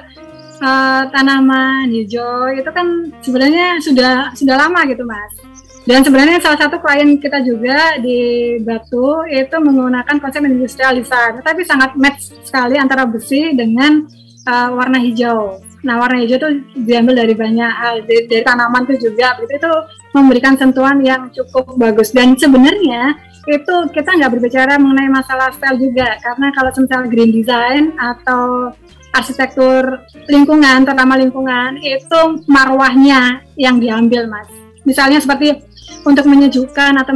uh, 0.62 1.03
tanaman 1.10 1.89
hijau 1.89 2.53
itu 2.53 2.70
kan 2.70 3.10
sebenarnya 3.24 3.82
sudah 3.82 4.36
sudah 4.36 4.55
lama 4.67 4.84
gitu 4.86 5.08
mas 5.08 5.53
dan 5.84 6.00
sebenarnya 6.00 6.40
salah 6.40 6.56
satu 6.56 6.80
klien 6.80 7.20
kita 7.20 7.44
juga 7.44 8.00
di 8.00 8.56
Batu 8.63 9.28
itu 9.28 9.56
menggunakan 9.60 10.16
konsep 10.24 10.40
industrial 10.48 10.96
design, 10.96 11.44
tapi 11.44 11.68
sangat 11.68 12.00
match 12.00 12.32
sekali 12.48 12.80
antara 12.80 13.04
besi 13.04 13.52
dengan 13.52 14.08
uh, 14.48 14.70
warna 14.72 14.96
hijau. 15.04 15.60
Nah, 15.84 16.00
warna 16.00 16.24
hijau 16.24 16.40
itu 16.40 16.50
diambil 16.88 17.28
dari 17.28 17.36
banyak 17.36 17.72
hal, 17.75 18.08
dari, 18.08 18.24
dari 18.32 18.44
tanaman 18.48 18.88
itu 18.88 19.12
juga, 19.12 19.36
begitu 19.36 19.60
itu 19.60 19.74
memberikan 20.16 20.56
sentuhan 20.56 21.04
yang 21.04 21.28
cukup 21.36 21.75
bagus. 21.75 22.16
Dan 22.16 22.40
sebenarnya 22.40 23.20
itu 23.52 23.75
kita 23.92 24.16
nggak 24.16 24.40
berbicara 24.40 24.80
mengenai 24.80 25.12
masalah 25.12 25.52
style 25.52 25.84
juga, 25.84 26.16
karena 26.24 26.48
kalau 26.56 26.72
misalnya 26.72 27.12
green 27.12 27.32
design 27.36 27.84
atau 28.00 28.72
arsitektur 29.12 30.00
lingkungan, 30.32 30.88
terutama 30.88 31.20
lingkungan, 31.20 31.75
itu 31.84 32.20
marwahnya 32.48 33.44
yang 33.60 33.84
diambil, 33.84 34.32
mas. 34.32 34.62
Misalnya 34.84 35.24
seperti 35.24 35.63
untuk 36.04 36.28
menyejukkan 36.28 37.00
atau 37.00 37.16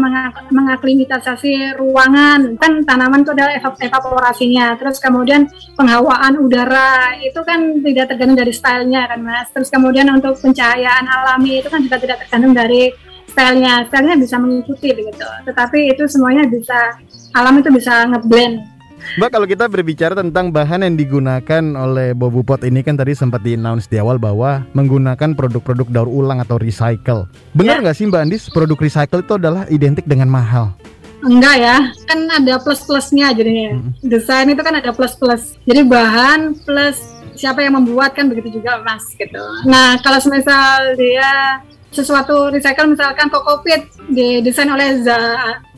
mengaklimatisasi 0.52 1.76
ruangan 1.76 2.56
kan 2.56 2.84
tanaman 2.88 3.28
itu 3.28 3.32
adalah 3.36 3.52
evaporasinya. 3.60 4.80
Terus 4.80 4.98
kemudian 5.04 5.52
penghawaan 5.76 6.40
udara 6.40 7.20
itu 7.20 7.40
kan 7.44 7.84
tidak 7.84 8.16
tergantung 8.16 8.40
dari 8.40 8.54
stylenya 8.56 9.12
kan 9.12 9.20
mas. 9.20 9.48
Terus 9.52 9.68
kemudian 9.68 10.08
untuk 10.12 10.40
pencahayaan 10.40 11.04
alami 11.04 11.60
itu 11.60 11.68
kan 11.68 11.84
juga 11.84 12.00
tidak 12.00 12.18
tergantung 12.24 12.56
dari 12.56 12.96
stylenya. 13.28 13.92
Stylenya 13.92 14.16
bisa 14.16 14.36
mengikuti 14.40 14.90
begitu. 14.96 15.28
Tetapi 15.44 15.92
itu 15.92 16.04
semuanya 16.08 16.48
bisa 16.48 16.96
alam 17.36 17.60
itu 17.60 17.68
bisa 17.70 18.08
ngeblend 18.08 18.77
Mbak 19.16 19.30
kalau 19.32 19.48
kita 19.48 19.66
berbicara 19.72 20.14
tentang 20.20 20.52
bahan 20.52 20.84
yang 20.84 21.00
digunakan 21.00 21.64
oleh 21.80 22.12
Bobu 22.12 22.44
Pot 22.44 22.68
ini 22.68 22.84
kan 22.84 23.00
tadi 23.00 23.16
sempat 23.16 23.40
di 23.40 23.56
announce 23.56 23.88
di 23.88 23.96
awal 23.96 24.20
bahwa 24.20 24.68
menggunakan 24.76 25.32
produk-produk 25.32 25.88
daur 25.88 26.12
ulang 26.12 26.44
atau 26.44 26.60
recycle. 26.60 27.24
Benar 27.56 27.80
ya. 27.80 27.84
nggak 27.88 27.96
ya. 27.96 28.00
sih 28.04 28.06
Mbak 28.12 28.22
Andis 28.28 28.44
produk 28.52 28.78
recycle 28.84 29.24
itu 29.24 29.34
adalah 29.40 29.64
identik 29.72 30.04
dengan 30.04 30.28
mahal? 30.28 30.76
Enggak 31.24 31.56
ya, 31.58 31.78
kan 32.06 32.20
ada 32.30 32.62
plus-plusnya 32.62 33.34
jadinya. 33.34 33.80
Hmm. 33.80 33.96
Desain 34.06 34.46
itu 34.52 34.62
kan 34.62 34.76
ada 34.76 34.92
plus-plus. 34.94 35.56
Jadi 35.66 35.82
bahan 35.88 36.54
plus 36.62 37.00
siapa 37.38 37.64
yang 37.64 37.80
membuat 37.80 38.18
kan 38.18 38.28
begitu 38.28 38.60
juga 38.60 38.82
mas 38.84 39.06
gitu. 39.16 39.42
Nah 39.70 39.98
kalau 40.02 40.20
misal 40.30 40.98
dia 41.00 41.62
sesuatu 41.94 42.52
recycle 42.52 42.94
misalkan 42.94 43.32
kokopit 43.32 43.88
didesain 44.12 44.70
oleh 44.70 45.02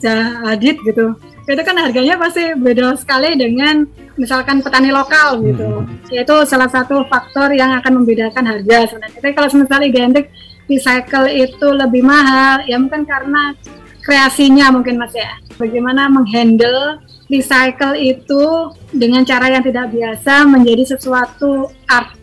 Zahadid 0.01 0.81
gitu 0.83 1.15
itu 1.48 1.62
kan 1.65 1.75
harganya 1.79 2.15
pasti 2.19 2.53
beda 2.53 2.93
sekali 3.00 3.34
dengan 3.39 3.88
misalkan 4.19 4.60
petani 4.60 4.91
lokal 4.91 5.39
gitu. 5.41 5.86
Hmm. 5.86 6.12
Yaitu 6.12 6.36
salah 6.46 6.67
satu 6.67 7.08
faktor 7.08 7.55
yang 7.55 7.72
akan 7.79 8.03
membedakan 8.03 8.43
harga 8.43 8.91
sebenarnya. 8.91 9.17
Tapi 9.17 9.31
kalau 9.34 9.48
misalnya 9.55 9.88
identik 9.88 10.25
recycle 10.69 11.27
itu 11.31 11.67
lebih 11.74 12.05
mahal, 12.05 12.62
ya 12.67 12.77
mungkin 12.77 13.08
karena 13.08 13.55
kreasinya 14.03 14.69
mungkin 14.69 15.00
mas 15.01 15.15
ya. 15.15 15.39
Bagaimana 15.58 16.08
menghandle 16.12 17.01
recycle 17.29 17.96
itu 17.98 18.74
dengan 18.93 19.22
cara 19.24 19.53
yang 19.53 19.63
tidak 19.65 19.89
biasa 19.93 20.46
menjadi 20.50 20.98
sesuatu 20.98 21.69
art 21.89 22.13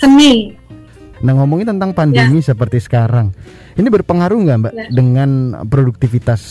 seni. 0.00 0.56
Nah 1.24 1.32
ngomongin 1.40 1.72
tentang 1.76 1.96
pandemi 1.96 2.44
ya. 2.44 2.52
seperti 2.52 2.84
sekarang, 2.84 3.32
ini 3.80 3.88
berpengaruh 3.88 4.36
nggak 4.44 4.58
mbak 4.60 4.72
ya. 4.76 4.86
dengan 4.92 5.56
produktivitas 5.64 6.42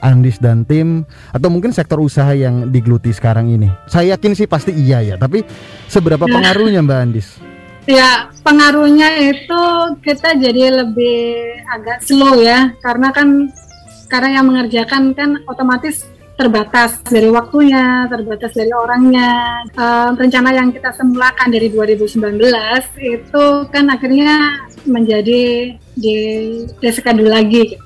Andis 0.00 0.40
dan 0.40 0.64
tim 0.64 1.04
atau 1.30 1.48
mungkin 1.52 1.70
sektor 1.70 2.00
usaha 2.00 2.32
yang 2.32 2.68
digeluti 2.72 3.12
sekarang 3.14 3.52
ini? 3.52 3.68
Saya 3.86 4.16
yakin 4.16 4.32
sih 4.34 4.48
pasti 4.48 4.72
iya 4.74 5.04
ya, 5.04 5.16
tapi 5.20 5.44
seberapa 5.86 6.26
ya. 6.26 6.32
pengaruhnya 6.32 6.80
Mbak 6.84 6.98
Andis? 6.98 7.28
Ya, 7.88 8.28
pengaruhnya 8.44 9.08
itu 9.32 9.62
kita 10.04 10.36
jadi 10.36 10.84
lebih 10.84 11.18
agak 11.68 12.04
slow 12.04 12.40
ya, 12.40 12.72
karena 12.84 13.08
kan 13.10 13.48
karena 14.10 14.40
yang 14.40 14.46
mengerjakan 14.50 15.14
kan 15.14 15.38
otomatis 15.46 16.04
terbatas 16.40 17.04
dari 17.04 17.28
waktunya, 17.28 18.08
terbatas 18.08 18.56
dari 18.56 18.72
orangnya. 18.72 19.60
Um, 19.76 20.16
rencana 20.16 20.56
yang 20.56 20.72
kita 20.72 20.96
semulakan 20.96 21.52
dari 21.52 21.68
2019 21.68 22.40
itu 22.96 23.44
kan 23.68 23.84
akhirnya 23.92 24.64
menjadi 24.88 25.76
di 26.00 26.16
reschedule 26.80 27.28
lagi. 27.28 27.76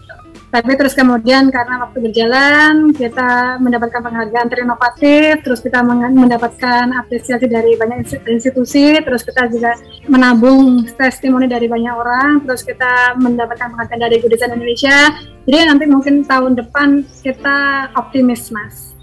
Tapi 0.54 0.78
terus 0.78 0.94
kemudian 0.94 1.50
karena 1.50 1.82
waktu 1.82 1.98
berjalan 1.98 2.94
kita 2.94 3.58
mendapatkan 3.58 3.98
penghargaan 3.98 4.46
terinovatif 4.46 5.42
terus 5.42 5.58
kita 5.58 5.82
mendapatkan 5.82 6.94
apresiasi 6.94 7.50
dari 7.50 7.74
banyak 7.74 8.06
institusi 8.30 9.02
terus 9.02 9.26
kita 9.26 9.50
juga 9.50 9.74
menabung 10.06 10.86
testimoni 10.94 11.50
dari 11.50 11.66
banyak 11.66 11.90
orang 11.90 12.46
terus 12.46 12.62
kita 12.62 13.18
mendapatkan 13.18 13.66
penghargaan 13.66 13.98
dari 14.06 14.22
Good 14.22 14.38
Design 14.38 14.54
Indonesia. 14.54 15.10
Jadi 15.42 15.58
nanti 15.66 15.84
mungkin 15.90 16.22
tahun 16.22 16.54
depan 16.54 17.02
kita 17.26 17.90
optimis 17.98 18.54
mas. 18.54 18.94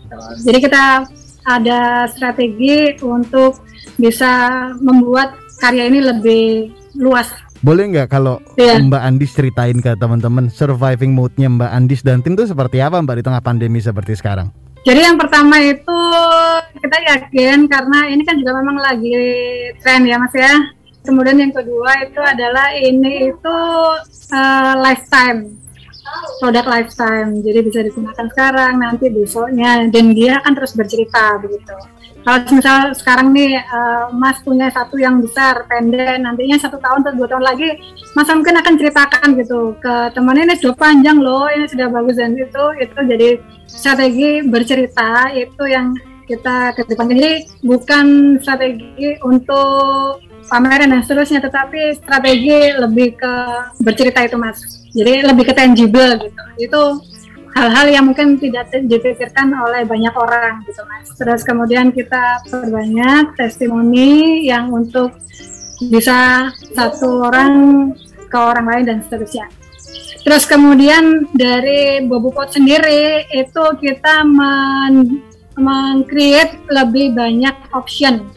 Jadi 0.47 0.71
kita 0.71 1.03
ada 1.51 2.07
strategi 2.07 2.95
untuk 3.03 3.59
bisa 3.99 4.71
membuat 4.79 5.35
karya 5.59 5.91
ini 5.91 5.99
lebih 5.99 6.71
luas 6.95 7.27
boleh 7.61 7.83
nggak 7.93 8.09
kalau 8.09 8.41
yeah. 8.57 8.81
Mbak 8.81 9.01
Andis 9.05 9.31
ceritain 9.37 9.77
ke 9.77 9.93
teman-teman 9.97 10.49
surviving 10.49 11.13
mode-nya 11.13 11.47
Mbak 11.47 11.71
Andis 11.71 12.01
dan 12.01 12.25
tim 12.25 12.33
itu 12.33 12.49
seperti 12.49 12.81
apa 12.81 12.97
Mbak 12.99 13.21
di 13.21 13.23
tengah 13.23 13.41
pandemi 13.41 13.79
seperti 13.79 14.17
sekarang? 14.17 14.49
Jadi 14.81 14.97
yang 14.97 15.13
pertama 15.13 15.61
itu 15.61 15.99
kita 16.81 16.97
yakin 17.05 17.69
karena 17.69 18.09
ini 18.09 18.25
kan 18.25 18.33
juga 18.41 18.57
memang 18.57 18.81
lagi 18.81 19.13
tren 19.77 20.01
ya 20.09 20.17
Mas 20.17 20.33
ya. 20.33 20.57
Kemudian 21.01 21.37
yang 21.37 21.53
kedua 21.53 22.01
itu 22.05 22.21
adalah 22.21 22.73
ini 22.77 23.33
itu 23.33 23.57
uh, 24.33 24.73
lifetime 24.81 25.61
produk 26.41 26.65
lifetime. 26.65 27.45
Jadi 27.45 27.59
bisa 27.61 27.79
digunakan 27.85 28.25
sekarang, 28.33 28.81
nanti 28.81 29.09
besoknya 29.13 29.85
dan 29.89 30.05
dia 30.17 30.41
akan 30.41 30.53
terus 30.57 30.73
bercerita 30.73 31.37
begitu 31.39 32.00
kalau 32.21 32.39
misal 32.53 32.93
sekarang 32.93 33.33
nih 33.33 33.57
uh, 33.57 34.13
Mas 34.13 34.37
punya 34.45 34.69
satu 34.69 34.97
yang 35.01 35.21
besar 35.25 35.65
pendek 35.65 36.21
nantinya 36.21 36.57
satu 36.61 36.77
tahun 36.77 37.01
atau 37.01 37.13
dua 37.17 37.27
tahun 37.27 37.45
lagi 37.45 37.69
Mas 38.13 38.29
mungkin 38.29 38.61
akan 38.61 38.73
ceritakan 38.77 39.27
gitu 39.41 39.73
ke 39.81 39.93
temannya 40.13 40.53
ini 40.53 40.55
sudah 40.61 40.75
panjang 40.77 41.17
loh 41.17 41.49
ini 41.49 41.65
sudah 41.65 41.87
bagus 41.89 42.21
dan 42.21 42.37
itu 42.37 42.63
itu 42.77 42.99
jadi 43.09 43.29
strategi 43.65 44.45
bercerita 44.45 45.33
itu 45.33 45.63
yang 45.65 45.97
kita 46.29 46.77
kedepankan 46.77 47.17
jadi 47.17 47.33
bukan 47.65 48.05
strategi 48.39 49.17
untuk 49.25 50.21
pameran 50.51 50.91
dan 50.91 51.01
seterusnya 51.03 51.39
tetapi 51.39 51.95
strategi 51.95 52.75
lebih 52.75 53.15
ke 53.15 53.33
bercerita 53.79 54.19
itu 54.27 54.35
Mas. 54.35 54.59
Jadi 54.91 55.23
lebih 55.23 55.47
ke 55.47 55.53
tangible 55.55 56.19
gitu. 56.19 56.43
Itu 56.59 56.81
hal-hal 57.55 57.87
yang 57.91 58.05
mungkin 58.07 58.39
tidak 58.39 58.71
dipikirkan 58.71 59.51
oleh 59.51 59.83
banyak 59.83 60.13
orang 60.15 60.63
gitu 60.63 60.81
mas. 60.87 61.11
Terus 61.15 61.41
kemudian 61.43 61.91
kita 61.91 62.43
perbanyak 62.47 63.35
testimoni 63.35 64.45
yang 64.47 64.71
untuk 64.71 65.15
bisa 65.91 66.51
satu 66.71 67.25
orang 67.27 67.53
ke 68.29 68.37
orang 68.37 68.65
lain 68.69 68.85
dan 68.87 68.97
seterusnya. 69.03 69.49
Terus 70.21 70.45
kemudian 70.45 71.33
dari 71.33 72.05
Bobupot 72.05 72.53
sendiri 72.53 73.25
itu 73.33 73.63
kita 73.81 74.21
men 74.21 75.25
meng-create 75.57 76.63
lebih 76.71 77.11
banyak 77.11 77.53
option 77.75 78.29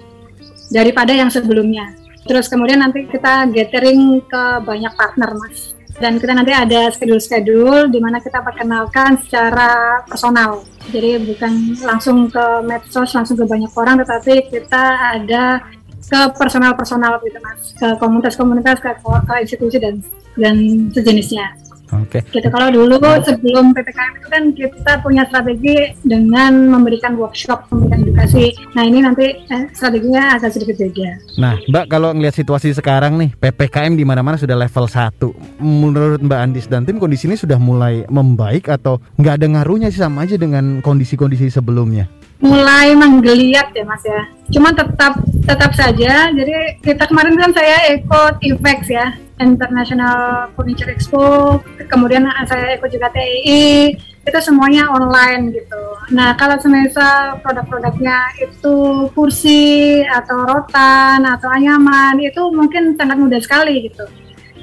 daripada 0.72 1.14
yang 1.14 1.30
sebelumnya. 1.30 1.94
Terus 2.24 2.48
kemudian 2.48 2.80
nanti 2.80 3.04
kita 3.04 3.46
gathering 3.52 4.24
ke 4.24 4.44
banyak 4.64 4.92
partner, 4.96 5.36
Mas. 5.36 5.73
Dan 5.94 6.18
kita 6.18 6.34
nanti 6.34 6.50
ada 6.50 6.90
schedule-schedule 6.90 7.86
di 7.86 8.02
mana 8.02 8.18
kita 8.18 8.42
perkenalkan 8.42 9.14
secara 9.22 10.02
personal. 10.04 10.66
Jadi 10.90 11.22
bukan 11.22 11.52
langsung 11.86 12.26
ke 12.28 12.44
medsos, 12.66 13.14
langsung 13.14 13.38
ke 13.38 13.46
banyak 13.46 13.70
orang, 13.78 14.02
tetapi 14.02 14.50
kita 14.50 14.84
ada 15.16 15.62
ke 16.04 16.20
personal-personal 16.36 17.22
gitu, 17.22 17.38
Mas. 17.40 17.72
Ke 17.78 17.88
komunitas-komunitas, 18.02 18.82
ke, 18.82 18.90
ke 19.00 19.34
institusi 19.46 19.78
dan 19.78 20.02
dan 20.34 20.56
sejenisnya. 20.90 21.54
Oke. 22.02 22.20
Okay. 22.24 22.40
Gitu. 22.40 22.48
Kalau 22.50 22.68
dulu 22.72 22.96
sebelum 23.22 23.76
ppkm 23.76 24.12
itu 24.18 24.28
kan 24.30 24.42
kita 24.54 24.92
punya 25.04 25.22
strategi 25.28 25.94
dengan 26.02 26.70
memberikan 26.70 27.14
workshop, 27.14 27.70
memberikan 27.70 27.98
edukasi. 28.02 28.54
Nah 28.74 28.82
ini 28.82 28.98
nanti 29.04 29.26
eh, 29.38 29.64
strateginya 29.70 30.38
agak 30.38 30.56
sedikit 30.56 30.76
beda. 30.80 31.10
Nah, 31.38 31.54
Mbak 31.70 31.86
kalau 31.90 32.10
ngelihat 32.14 32.36
situasi 32.36 32.74
sekarang 32.74 33.18
nih, 33.20 33.30
ppkm 33.38 33.94
di 33.94 34.04
mana-mana 34.06 34.40
sudah 34.40 34.58
level 34.58 34.86
1. 34.90 35.62
Menurut 35.62 36.20
Mbak 36.22 36.40
Andis 36.40 36.66
dan 36.66 36.82
tim 36.82 36.98
kondisi 36.98 37.30
ini 37.30 37.38
sudah 37.38 37.56
mulai 37.60 38.06
membaik 38.10 38.70
atau 38.70 38.98
nggak 39.18 39.34
ada 39.42 39.46
ngaruhnya 39.58 39.88
sih 39.90 40.02
sama 40.02 40.26
aja 40.26 40.34
dengan 40.34 40.82
kondisi-kondisi 40.82 41.50
sebelumnya? 41.50 42.06
mulai 42.44 42.92
menggeliat 42.92 43.72
ya 43.72 43.84
mas 43.88 44.04
ya. 44.04 44.22
Cuma 44.52 44.68
tetap 44.76 45.16
tetap 45.48 45.72
saja. 45.72 46.28
Jadi 46.28 46.84
kita 46.84 47.08
kemarin 47.08 47.40
kan 47.40 47.50
saya 47.56 47.96
ikut 47.96 48.34
IFEX 48.44 48.80
ya, 48.92 49.06
International 49.40 50.48
Furniture 50.54 50.90
Expo. 50.90 51.58
Kemudian 51.90 52.26
saya 52.46 52.78
ikut 52.78 52.90
juga 52.90 53.10
TII. 53.10 53.94
Itu 54.24 54.38
semuanya 54.40 54.88
online 54.88 55.52
gitu. 55.52 55.82
Nah 56.16 56.32
kalau 56.38 56.56
semisal 56.56 57.38
produk-produknya 57.44 58.32
itu 58.40 59.08
kursi 59.12 60.00
atau 60.04 60.48
rotan 60.48 61.20
atau 61.28 61.48
anyaman 61.52 62.16
itu 62.20 62.40
mungkin 62.48 62.96
sangat 62.96 63.20
mudah 63.20 63.40
sekali 63.42 63.92
gitu 63.92 64.08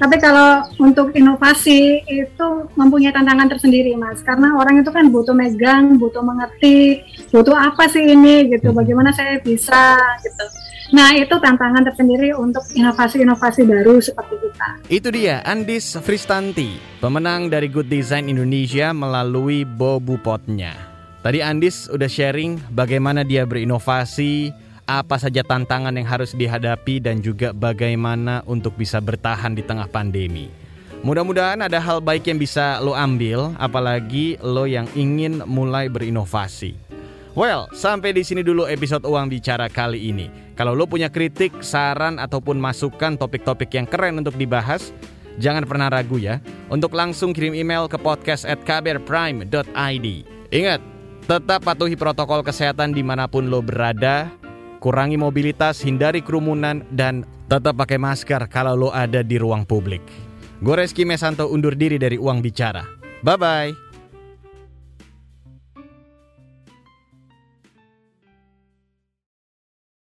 tapi 0.02 0.18
kalau 0.18 0.66
untuk 0.82 1.14
inovasi 1.14 2.02
itu 2.10 2.46
mempunyai 2.74 3.14
tantangan 3.14 3.46
tersendiri, 3.46 3.94
Mas. 3.94 4.18
Karena 4.26 4.58
orang 4.58 4.82
itu 4.82 4.90
kan 4.90 5.06
butuh 5.14 5.30
megang, 5.30 5.94
butuh 5.94 6.26
mengerti, 6.26 7.06
butuh 7.30 7.54
apa 7.54 7.86
sih 7.86 8.02
ini 8.10 8.50
gitu. 8.50 8.74
Hmm. 8.74 8.82
Bagaimana 8.82 9.14
saya 9.14 9.38
bisa 9.38 9.94
gitu. 10.26 10.44
Nah, 10.92 11.16
itu 11.16 11.32
tantangan 11.40 11.88
tersendiri 11.88 12.36
untuk 12.36 12.60
inovasi-inovasi 12.76 13.64
baru 13.64 13.96
seperti 13.96 14.36
kita. 14.44 14.68
Itu 14.92 15.08
dia 15.08 15.40
Andis 15.40 15.96
Fristanti, 15.96 16.76
pemenang 17.00 17.48
dari 17.48 17.72
Good 17.72 17.88
Design 17.88 18.28
Indonesia 18.28 18.92
melalui 18.92 19.64
Bobu 19.64 20.20
Potnya. 20.20 20.76
Tadi 21.24 21.40
Andis 21.40 21.88
udah 21.88 22.04
sharing 22.04 22.60
bagaimana 22.76 23.24
dia 23.24 23.48
berinovasi, 23.48 24.52
apa 24.84 25.16
saja 25.16 25.40
tantangan 25.40 25.96
yang 25.96 26.04
harus 26.04 26.36
dihadapi 26.36 27.00
dan 27.00 27.24
juga 27.24 27.56
bagaimana 27.56 28.44
untuk 28.44 28.76
bisa 28.76 29.00
bertahan 29.00 29.56
di 29.56 29.64
tengah 29.64 29.88
pandemi. 29.88 30.52
Mudah-mudahan 31.00 31.64
ada 31.64 31.80
hal 31.80 32.04
baik 32.04 32.28
yang 32.28 32.36
bisa 32.36 32.84
lo 32.84 32.92
ambil, 32.92 33.56
apalagi 33.56 34.36
lo 34.44 34.68
yang 34.68 34.84
ingin 34.92 35.40
mulai 35.48 35.88
berinovasi. 35.88 36.76
Well, 37.32 37.72
sampai 37.72 38.12
di 38.12 38.20
sini 38.20 38.44
dulu 38.44 38.68
episode 38.68 39.08
Uang 39.08 39.32
Bicara 39.32 39.64
kali 39.72 40.12
ini. 40.12 40.28
Kalau 40.52 40.76
lo 40.76 40.84
punya 40.84 41.08
kritik, 41.08 41.64
saran, 41.64 42.20
ataupun 42.20 42.60
masukan 42.60 43.16
topik-topik 43.16 43.72
yang 43.72 43.88
keren 43.88 44.20
untuk 44.20 44.36
dibahas, 44.36 44.92
jangan 45.40 45.64
pernah 45.64 45.88
ragu 45.88 46.20
ya 46.20 46.44
untuk 46.68 46.92
langsung 46.92 47.32
kirim 47.32 47.56
email 47.56 47.88
ke 47.88 47.96
podcast 47.96 48.44
at 48.44 48.60
kbrprime.id. 48.68 50.06
Ingat, 50.52 50.80
tetap 51.24 51.64
patuhi 51.64 51.96
protokol 51.96 52.44
kesehatan 52.44 52.92
di 52.92 53.00
mana 53.00 53.24
pun 53.24 53.48
lo 53.48 53.64
berada, 53.64 54.28
kurangi 54.84 55.16
mobilitas, 55.16 55.80
hindari 55.80 56.20
kerumunan, 56.20 56.84
dan 56.92 57.24
tetap 57.48 57.80
pakai 57.80 57.96
masker 57.96 58.44
kalau 58.52 58.76
lo 58.76 58.88
ada 58.92 59.24
di 59.24 59.40
ruang 59.40 59.64
publik. 59.64 60.04
Gue 60.60 60.84
Reski 60.84 61.08
Mesanto 61.08 61.48
undur 61.48 61.72
diri 61.72 61.96
dari 61.96 62.20
Uang 62.20 62.44
Bicara. 62.44 62.84
Bye-bye. 63.24 63.81